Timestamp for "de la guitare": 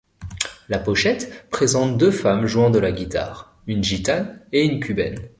2.71-3.55